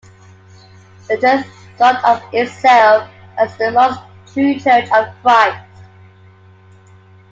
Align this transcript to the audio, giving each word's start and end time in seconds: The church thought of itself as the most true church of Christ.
The 1.07 1.17
church 1.19 1.45
thought 1.77 2.03
of 2.03 2.23
itself 2.33 3.07
as 3.37 3.55
the 3.57 3.69
most 3.71 3.99
true 4.33 4.57
church 4.59 4.89
of 4.91 5.13
Christ. 5.21 5.63